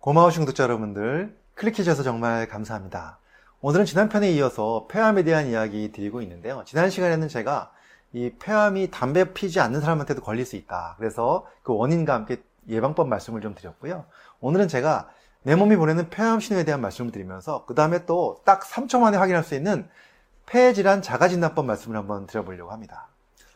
[0.00, 3.18] 고마우신 구독자 여러분들 클릭해주셔서 정말 감사합니다.
[3.60, 6.62] 오늘은 지난 편에 이어서 폐암에 대한 이야기 드리고 있는데요.
[6.64, 7.72] 지난 시간에는 제가
[8.12, 10.94] 이 폐암이 담배 피지 않는 사람한테도 걸릴 수 있다.
[10.98, 14.04] 그래서 그 원인과 함께 예방법 말씀을 좀 드렸고요.
[14.40, 15.08] 오늘은 제가
[15.42, 19.42] 내 몸이 보내는 폐암 신호에 대한 말씀을 드리면서 그 다음에 또 딱 3초 만에 확인할
[19.42, 19.88] 수 있는
[20.46, 23.08] 폐질환 자가진단법 말씀을 한번 드려보려고 합니다.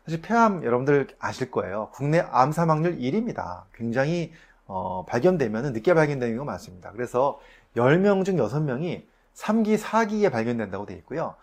[0.05, 1.91] 사실 폐암 여러분들 아실 거예요.
[1.93, 3.65] 국내 암 사망률 1위입니다.
[3.75, 4.33] 굉장히
[4.73, 6.93] 어, 발견되면 늦게 발견되는 경우가 많습니다.
[6.93, 7.41] 그래서
[7.77, 9.05] 10명 중 6명이
[9.35, 11.35] 3기, 4기에 발견된다고 되어 있고요.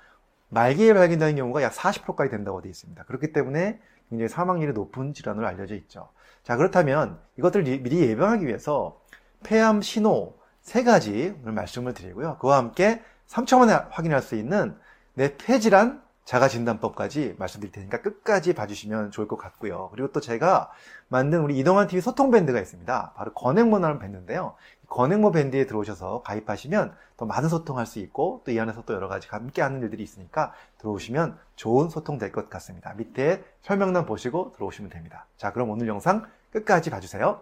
[0.47, 3.03] 말기에 발견되는 경우가 약 40%까지 된다고 되어 있습니다.
[3.03, 6.07] 그렇기 때문에 굉장히 사망률이 높은 질환으로 알려져 있죠.
[6.43, 9.01] 자, 그렇다면 이것들을 미리 예방하기 위해서
[9.43, 12.37] 폐암 신호 세 가지 오늘 말씀을 드리고요.
[12.37, 14.77] 그와 함께 3초 만에 확인할 수 있는
[15.15, 19.89] 내 폐질환 자가진단법까지 말씀드릴 테니까 끝까지 봐주시면 좋을 것 같고요.
[19.93, 20.69] 그리고 또 제가
[21.07, 23.13] 만든 우리 이동환 TV 소통 밴드가 있습니다.
[23.15, 24.55] 바로 건행모라는 밴드인데요.
[24.89, 29.27] 건행모 밴드에 들어오셔서 가입하시면 더 많은 소통할 수 있고 또 이 안에서 또 여러 가지
[29.29, 32.93] 함께 하는 일들이 있으니까 들어오시면 좋은 소통 될 것 같습니다.
[32.95, 35.27] 밑에 설명란 보시고 들어오시면 됩니다.
[35.37, 37.41] 자, 그럼 오늘 영상 끝까지 봐주세요.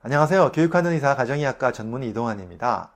[0.00, 0.52] 안녕하세요.
[0.52, 2.92] 교육하는 의사 가정의학과 전문 이동환입니다.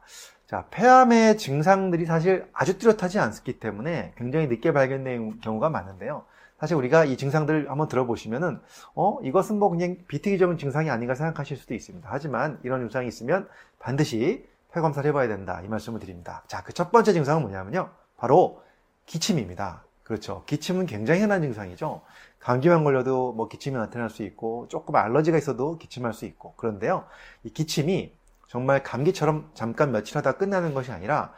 [0.53, 6.27] 자, 폐암의 증상들이 사실 아주 뚜렷하지 않기 때문에 굉장히 늦게 발견되는 경우가 많은데요.
[6.61, 8.61] 사실 우리가 이 증상들을 한번 들어보시면은,
[8.95, 12.07] 어, 이것은 뭐 그냥 비특이적인 증상이 아닌가 생각하실 수도 있습니다.
[12.13, 15.63] 하지만 이런 증상이 있으면 반드시 폐 검사를 해봐야 된다.
[15.65, 16.45] 이 말씀을 드립니다.
[16.49, 17.89] 자, 그 첫 번째 증상은 뭐냐면요.
[18.19, 18.63] 바로
[19.07, 19.85] 기침입니다.
[20.03, 20.43] 그렇죠.
[20.45, 22.03] 기침은 굉장히 흔한 증상이죠.
[22.41, 27.07] 감기만 걸려도 뭐 기침이 나타날 수 있고 조금 알러지가 있어도 기침할 수 있고 그런데요.
[27.43, 28.13] 이 기침이
[28.49, 31.33] 정말 감기처럼 잠깐 며칠 하다 끝나는 것이 아니라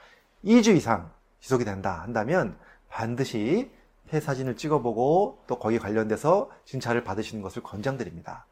[0.45, 1.11] 2주 이상
[1.41, 2.57] 지속이 된다 한다면
[2.89, 3.71] 반드시
[4.09, 8.47] 폐 사진을 찍어보고 또 거기 관련돼서 진찰을 받으시는 것을 권장드립니다.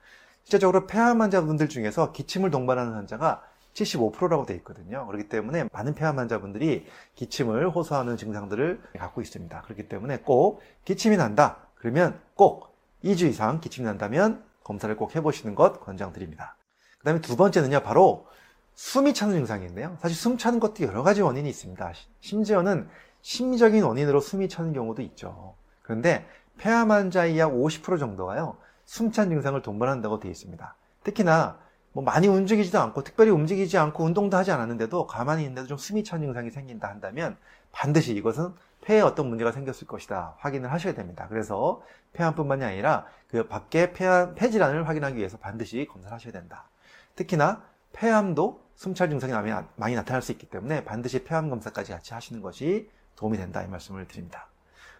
[0.44, 3.42] 실제적으로 폐암 환자분들 중에서 기침을 동반하는 환자가
[3.74, 5.06] 75%라고 되어 있거든요.
[5.06, 9.62] 그렇기 때문에 많은 폐암 환자분들이 기침을 호소하는 증상들을 갖고 있습니다.
[9.62, 11.58] 그렇기 때문에 꼭 기침이 난다.
[11.76, 16.56] 그러면 꼭 2주 이상 기침이 난다면 검사를 꼭 해보시는 것 권장드립니다.
[16.98, 18.26] 그 다음에 두 번째는요, 바로
[18.74, 19.96] 숨이 차는 증상인데요.
[20.00, 21.92] 사실 숨 차는 것도 여러 가지 원인이 있습니다.
[22.20, 22.88] 심지어는
[23.20, 25.54] 심리적인 원인으로 숨이 차는 경우도 있죠.
[25.82, 26.26] 그런데
[26.58, 30.74] 폐암 환자의 약 50% 정도가요, 숨찬 증상을 동반한다고 되어 있습니다.
[31.04, 31.58] 특히나
[31.92, 36.20] 뭐 많이 움직이지도 않고 특별히 움직이지 않고 운동도 하지 않았는데도 가만히 있는데도 좀 숨이 찬
[36.20, 37.36] 증상이 생긴다 한다면
[37.70, 41.26] 반드시 이것은 폐에 어떤 문제가 생겼을 것이다 확인을 하셔야 됩니다.
[41.28, 41.82] 그래서
[42.14, 46.68] 폐암뿐만이 아니라 그 밖에 폐암, 폐질환을 확인하기 위해서 반드시 검사를 하셔야 된다.
[47.14, 47.62] 특히나
[47.92, 49.32] 폐암도 숨찰 증상이
[49.76, 54.08] 많이 나타날 수 있기 때문에 반드시 폐암 검사까지 같이 하시는 것이 도움이 된다 이 말씀을
[54.08, 54.48] 드립니다.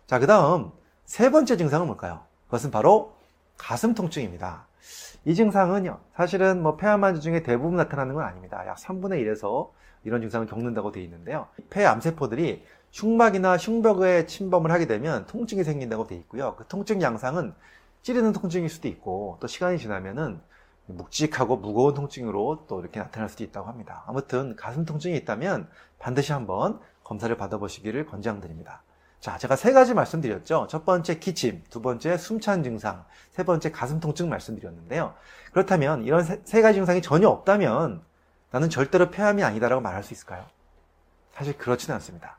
[0.07, 0.71] 자, 그 다음
[1.05, 2.25] 세 번째 증상은 뭘까요?
[2.47, 3.15] 그것은 바로
[3.57, 4.67] 가슴 통증입니다.
[5.25, 8.67] 이 증상은요, 사실은 뭐 폐암 환자 중에 대부분 나타나는 건 아닙니다.
[8.67, 9.71] 약 3분의 1에서
[10.05, 11.49] 이런 증상을 겪는다고 되어 있는데요.
[11.71, 16.57] 폐 암세포들이 흉막이나 흉벽에 침범을 하게 되면 통증이 생긴다고 되어 있고요.
[16.57, 17.55] 그 통증 양상은
[18.03, 20.41] 찌르는 통증일 수도 있고 또 시간이 지나면은
[20.87, 24.05] 묵직하고 무거운 통증으로 또 이렇게 나타날 수도 있다고 합니다.
[24.07, 28.83] 아무튼 가슴 통증이 있다면 반드시 한번 검사를 받아보시기를 권장드립니다.
[29.21, 30.67] 자, 제가 세 가지 말씀드렸죠.
[30.69, 35.15] 첫 번째 기침, 두 번째 숨찬 증상, 세 번째 가슴 통증 말씀드렸는데요.
[35.53, 38.03] 그렇다면 이런 세, 세 가지 증상이 전혀 없다면
[38.51, 40.45] 나는 절대로 폐암이 아니다라고 말할 수 있을까요?
[41.33, 42.39] 사실 그렇지는 않습니다.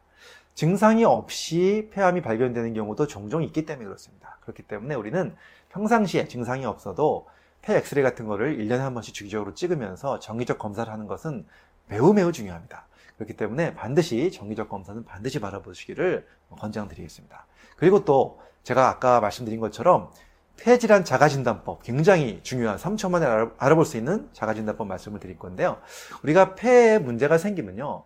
[0.55, 4.37] 증상이 없이 폐암이 발견되는 경우도 종종 있기 때문에 그렇습니다.
[4.41, 5.35] 그렇기 때문에 우리는
[5.69, 7.27] 평상시에 증상이 없어도
[7.63, 11.45] 폐 엑스레이 같은 거를 1년에 한 번씩 주기적으로 찍으면서 정기적 검사를 하는 것은
[11.87, 12.87] 매우 매우 중요합니다.
[13.15, 16.27] 그렇기 때문에 반드시 정기적 검사는 반드시 바라보시기를
[16.59, 17.45] 권장드리겠습니다.
[17.77, 20.11] 그리고 또 제가 아까 말씀드린 것처럼
[20.57, 23.25] 폐질환 자가진단법 굉장히 중요한 3초 만에
[23.57, 25.79] 알아볼 수 있는 자가진단법 말씀을 드릴 건데요.
[26.23, 28.03] 우리가 폐에 문제가 생기면요.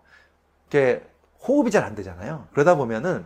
[0.69, 1.03] 이렇게
[1.47, 2.47] 호흡이 잘 안 되잖아요.
[2.51, 3.25] 그러다 보면은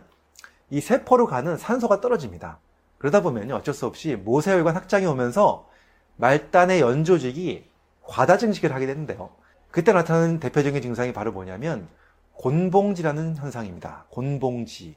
[0.69, 2.59] 이 세포로 가는 산소가 떨어집니다.
[2.97, 3.55] 그러다 보면요.
[3.55, 5.69] 어쩔 수 없이 모세혈관 확장이 오면서
[6.17, 7.65] 말단의 연조직이
[8.03, 9.29] 과다 증식을 하게 되는데요.
[9.71, 11.87] 그때 나타나는 대표적인 증상이 바로 뭐냐면
[12.33, 14.05] 곤봉지라는 현상입니다.
[14.09, 14.95] 곤봉지.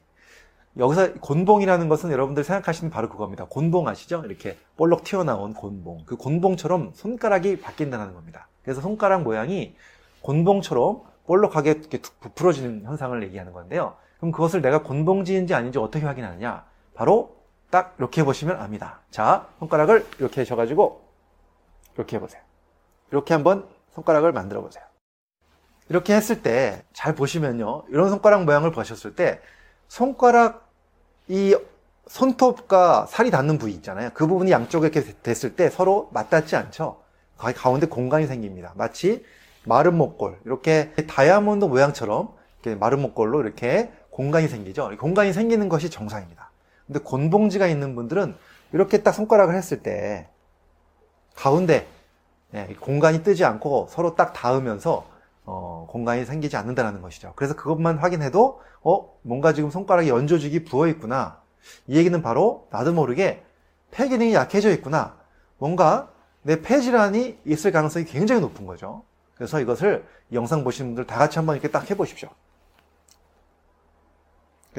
[0.77, 3.45] 여기서 곤봉이라는 것은 여러분들 생각하시는 바로 그겁니다.
[3.45, 4.23] 곤봉 아시죠?
[4.25, 6.03] 이렇게 볼록 튀어나온 곤봉.
[6.05, 8.47] 그 곤봉처럼 손가락이 바뀐다는 겁니다.
[8.63, 9.75] 그래서 손가락 모양이
[10.21, 13.95] 곤봉처럼 볼록하게 이렇게 부풀어지는 현상을 얘기하는 건데요.
[14.17, 16.65] 그럼 그것을 내가 곤봉지인지 아닌지 어떻게 확인하느냐?
[16.93, 17.35] 바로
[17.69, 18.99] 딱 이렇게 해보시면 압니다.
[19.11, 21.04] 자, 손가락을 이렇게 하셔가지고
[21.95, 22.41] 이렇게 해보세요.
[23.11, 24.83] 이렇게 한번 손가락을 만들어 보세요.
[25.89, 27.83] 이렇게 했을 때 잘 보시면요.
[27.89, 29.39] 이런 손가락 모양을 보셨을 때
[29.87, 30.71] 손가락
[31.27, 31.55] 이
[32.07, 34.09] 손톱과 살이 닿는 부위 있잖아요.
[34.15, 37.01] 그 부분이 양쪽에 이렇게 됐을 때 서로 맞닿지 않죠.
[37.37, 38.73] 가운데 공간이 생깁니다.
[38.75, 39.23] 마치
[39.65, 42.33] 마른 목골, 이렇게 다이아몬드 모양처럼
[42.63, 44.89] 이렇게 마른 목골로 이렇게 공간이 생기죠.
[44.97, 46.49] 공간이 생기는 것이 정상입니다.
[46.87, 48.35] 근데 곤봉지가 있는 분들은
[48.73, 50.27] 이렇게 딱 손가락을 했을 때
[51.35, 51.87] 가운데
[52.53, 55.05] 예, 공간이 뜨지 않고 서로 딱 닿으면서
[55.45, 57.33] 어, 공간이 생기지 않는다는 것이죠.
[57.35, 61.41] 그래서 그것만 확인해도 어 뭔가 지금 손가락에 연조직이 부어 있구나.
[61.87, 63.43] 이 얘기는 바로 나도 모르게
[63.91, 65.17] 폐 기능이 약해져 있구나.
[65.57, 66.09] 뭔가
[66.43, 69.03] 내 폐 질환이 있을 가능성이 굉장히 높은 거죠.
[69.35, 72.29] 그래서 이것을 영상 보시는 분들 다 같이 한번 이렇게 딱 해보십시오.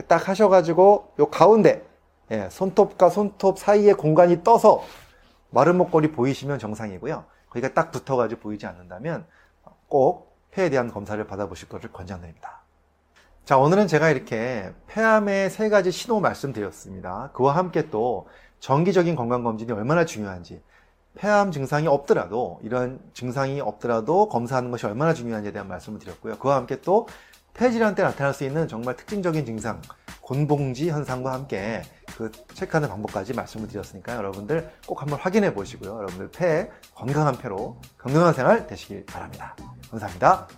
[0.08, 1.84] 딱 하셔가지고 요 가운데
[2.30, 4.84] 예, 손톱과 손톱 사이에 공간이 떠서
[5.50, 7.24] 마른 목걸이 보이시면 정상이고요.
[7.50, 9.26] 거기가 딱 붙어가지고 보이지 않는다면
[9.88, 12.62] 꼭 폐에 대한 검사를 받아보실 것을 권장드립니다.
[13.44, 17.30] 자, 오늘은 제가 이렇게 폐암의 세 가지 신호 말씀드렸습니다.
[17.32, 18.26] 그와 함께 또
[18.58, 20.60] 정기적인 건강검진이 얼마나 중요한지,
[21.14, 26.38] 폐암 증상이 없더라도, 이런 증상이 없더라도 검사하는 것이 얼마나 중요한지에 대한 말씀을 드렸고요.
[26.38, 27.06] 그와 함께 또
[27.54, 29.80] 폐질환 때 나타날 수 있는 정말 특징적인 증상,
[30.26, 31.82] 곤봉지 현상과 함께
[32.16, 35.98] 그 체크하는 방법까지 말씀을 드렸으니까 여러분들 꼭 한번 확인해 보시고요.
[35.98, 39.54] 여러분들 폐 건강한 폐로 건강한 생활 되시길 바랍니다.
[39.88, 40.48] 감사합니다.